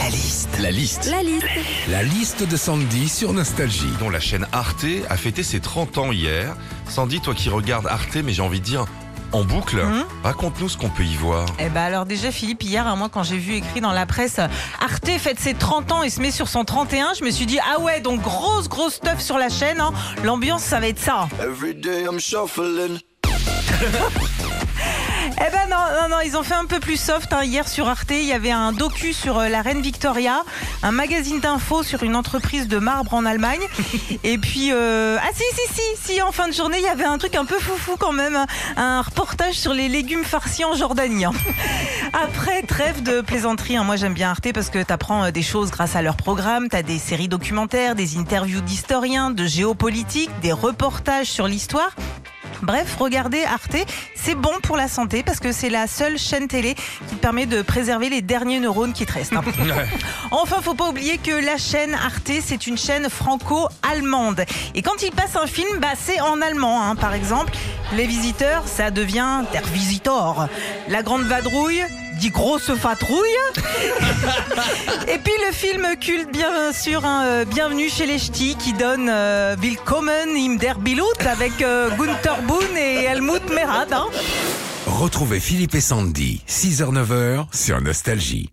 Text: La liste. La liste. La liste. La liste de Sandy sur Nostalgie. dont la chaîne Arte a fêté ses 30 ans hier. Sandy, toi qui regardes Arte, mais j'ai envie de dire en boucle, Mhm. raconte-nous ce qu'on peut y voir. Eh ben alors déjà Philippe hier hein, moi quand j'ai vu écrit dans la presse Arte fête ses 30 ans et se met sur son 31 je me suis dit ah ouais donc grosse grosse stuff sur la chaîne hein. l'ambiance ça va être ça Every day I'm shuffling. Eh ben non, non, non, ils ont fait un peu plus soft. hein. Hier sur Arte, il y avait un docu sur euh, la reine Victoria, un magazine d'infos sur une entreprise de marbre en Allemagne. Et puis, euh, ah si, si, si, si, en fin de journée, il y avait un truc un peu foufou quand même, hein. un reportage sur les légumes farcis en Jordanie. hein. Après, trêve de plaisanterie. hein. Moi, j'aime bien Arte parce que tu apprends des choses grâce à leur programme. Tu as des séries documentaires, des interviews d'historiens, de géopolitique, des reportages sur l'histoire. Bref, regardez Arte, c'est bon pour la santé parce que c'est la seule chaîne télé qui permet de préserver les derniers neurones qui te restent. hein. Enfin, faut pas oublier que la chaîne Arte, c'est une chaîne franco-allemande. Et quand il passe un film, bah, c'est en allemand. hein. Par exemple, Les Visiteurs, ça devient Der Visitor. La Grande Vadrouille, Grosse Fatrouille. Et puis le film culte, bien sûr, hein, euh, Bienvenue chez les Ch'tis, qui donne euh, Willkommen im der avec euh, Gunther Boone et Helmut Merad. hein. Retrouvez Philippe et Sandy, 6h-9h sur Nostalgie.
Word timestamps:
La 0.00 0.08
liste. 0.08 0.48
La 0.60 0.70
liste. 0.70 1.06
La 1.10 1.22
liste. 1.22 1.46
La 1.88 2.02
liste 2.02 2.42
de 2.48 2.56
Sandy 2.56 3.08
sur 3.08 3.32
Nostalgie. 3.32 3.86
dont 4.00 4.08
la 4.10 4.20
chaîne 4.20 4.46
Arte 4.52 4.86
a 5.08 5.16
fêté 5.16 5.42
ses 5.42 5.60
30 5.60 5.98
ans 5.98 6.12
hier. 6.12 6.56
Sandy, 6.88 7.20
toi 7.20 7.34
qui 7.34 7.48
regardes 7.48 7.86
Arte, 7.86 8.16
mais 8.24 8.32
j'ai 8.32 8.42
envie 8.42 8.60
de 8.60 8.64
dire 8.64 8.86
en 9.32 9.44
boucle, 9.44 9.76
Mhm. 9.76 10.04
raconte-nous 10.24 10.68
ce 10.68 10.76
qu'on 10.76 10.88
peut 10.88 11.04
y 11.04 11.14
voir. 11.14 11.46
Eh 11.60 11.68
ben 11.68 11.82
alors 11.82 12.04
déjà 12.04 12.32
Philippe 12.32 12.64
hier 12.64 12.84
hein, 12.86 12.96
moi 12.96 13.08
quand 13.08 13.22
j'ai 13.22 13.38
vu 13.38 13.54
écrit 13.54 13.80
dans 13.80 13.92
la 13.92 14.04
presse 14.04 14.40
Arte 14.80 15.08
fête 15.20 15.38
ses 15.38 15.54
30 15.54 15.92
ans 15.92 16.02
et 16.02 16.10
se 16.10 16.20
met 16.20 16.32
sur 16.32 16.48
son 16.48 16.64
31 16.64 17.12
je 17.16 17.22
me 17.24 17.30
suis 17.30 17.46
dit 17.46 17.58
ah 17.60 17.78
ouais 17.80 18.00
donc 18.00 18.20
grosse 18.22 18.68
grosse 18.68 18.94
stuff 18.94 19.20
sur 19.20 19.38
la 19.38 19.48
chaîne 19.48 19.80
hein. 19.80 19.92
l'ambiance 20.24 20.64
ça 20.64 20.80
va 20.80 20.88
être 20.88 20.98
ça 20.98 21.28
Every 21.40 21.74
day 21.76 22.02
I'm 22.10 22.18
shuffling. 22.18 22.98
Eh 25.42 25.50
ben 25.50 25.68
non, 25.70 25.76
non, 26.02 26.08
non, 26.16 26.20
ils 26.22 26.36
ont 26.36 26.42
fait 26.42 26.54
un 26.54 26.66
peu 26.66 26.80
plus 26.80 26.98
soft. 27.00 27.32
hein. 27.32 27.42
Hier 27.44 27.66
sur 27.66 27.88
Arte, 27.88 28.10
il 28.10 28.24
y 28.24 28.32
avait 28.34 28.50
un 28.50 28.72
docu 28.72 29.14
sur 29.14 29.38
euh, 29.38 29.48
la 29.48 29.62
reine 29.62 29.80
Victoria, 29.80 30.42
un 30.82 30.90
magazine 30.92 31.40
d'infos 31.40 31.82
sur 31.82 32.02
une 32.02 32.14
entreprise 32.14 32.68
de 32.68 32.78
marbre 32.78 33.14
en 33.14 33.24
Allemagne. 33.24 33.62
Et 34.22 34.36
puis, 34.36 34.70
euh, 34.70 35.16
ah 35.18 35.28
si, 35.32 35.42
si, 35.54 35.74
si, 35.74 36.12
si, 36.12 36.22
en 36.22 36.30
fin 36.30 36.46
de 36.48 36.52
journée, 36.52 36.76
il 36.78 36.84
y 36.84 36.88
avait 36.88 37.04
un 37.04 37.16
truc 37.16 37.34
un 37.36 37.46
peu 37.46 37.58
foufou 37.58 37.96
quand 37.98 38.12
même, 38.12 38.36
hein. 38.36 38.46
un 38.76 39.00
reportage 39.00 39.54
sur 39.54 39.72
les 39.72 39.88
légumes 39.88 40.24
farcis 40.24 40.64
en 40.66 40.74
Jordanie. 40.74 41.24
hein. 41.24 41.32
Après, 42.12 42.60
trêve 42.62 43.02
de 43.02 43.22
plaisanterie. 43.22 43.78
hein. 43.78 43.84
Moi, 43.84 43.96
j'aime 43.96 44.14
bien 44.14 44.30
Arte 44.32 44.52
parce 44.52 44.68
que 44.68 44.82
tu 44.82 44.92
apprends 44.92 45.30
des 45.30 45.42
choses 45.42 45.70
grâce 45.70 45.96
à 45.96 46.02
leur 46.02 46.16
programme. 46.16 46.68
Tu 46.68 46.76
as 46.76 46.82
des 46.82 46.98
séries 46.98 47.28
documentaires, 47.28 47.94
des 47.94 48.18
interviews 48.18 48.60
d'historiens, 48.60 49.30
de 49.30 49.46
géopolitique, 49.46 50.30
des 50.42 50.52
reportages 50.52 51.28
sur 51.28 51.46
l'histoire. 51.48 51.90
Bref, 52.62 52.96
regardez 52.98 53.42
Arte, 53.44 53.76
c'est 54.14 54.34
bon 54.34 54.52
pour 54.62 54.76
la 54.76 54.86
santé 54.88 55.22
parce 55.22 55.40
que 55.40 55.50
c'est 55.52 55.70
la 55.70 55.86
seule 55.86 56.18
chaîne 56.18 56.46
télé 56.46 56.74
qui 57.08 57.14
permet 57.16 57.46
de 57.46 57.62
préserver 57.62 58.08
les 58.10 58.22
derniers 58.22 58.60
neurones 58.60 58.92
qui 58.92 59.06
te 59.06 59.12
restent. 59.12 59.32
hein. 59.34 59.42
Enfin, 60.30 60.56
faut 60.62 60.74
pas 60.74 60.88
oublier 60.88 61.18
que 61.18 61.30
la 61.44 61.56
chaîne 61.56 61.94
Arte, 61.94 62.30
c'est 62.44 62.66
une 62.66 62.78
chaîne 62.78 63.08
franco-allemande. 63.08 64.44
Et 64.74 64.82
quand 64.82 65.02
il 65.02 65.10
passe 65.10 65.36
un 65.36 65.46
film, 65.46 65.78
bah, 65.80 65.88
c'est 65.98 66.20
en 66.20 66.40
allemand. 66.40 66.82
hein. 66.82 66.96
Par 66.96 67.14
exemple, 67.14 67.52
Les 67.96 68.06
Visiteurs, 68.06 68.62
ça 68.66 68.90
devient 68.90 69.42
Der 69.52 69.62
Visitor. 69.72 70.46
La 70.88 71.02
Grande 71.02 71.22
Vadrouille, 71.24 71.82
Grosse 72.28 72.74
Fatrouille. 72.74 73.24
Et 75.08 75.18
puis 75.18 75.32
le 75.46 75.52
film 75.52 75.86
culte, 75.98 76.30
bien 76.30 76.72
sûr, 76.72 77.04
hein, 77.06 77.24
euh, 77.24 77.44
Bienvenue 77.46 77.88
chez 77.88 78.04
les 78.04 78.18
Ch'tis, 78.18 78.56
qui 78.56 78.74
donne 78.74 79.08
euh, 79.10 79.56
Willkommen 79.58 80.28
im 80.36 80.56
der 80.56 80.76
avec 81.26 81.62
euh, 81.62 81.88
Gunther 81.96 82.42
Boone 82.42 82.76
et 82.76 83.04
Helmut 83.04 83.48
Merad. 83.54 83.92
hein. 83.92 84.06
Retrouvez 84.86 85.40
Philippe 85.40 85.74
et 85.74 85.80
Sandy, 85.80 86.42
6h-9h 86.48 87.46
sur 87.54 87.80
Nostalgie. 87.80 88.50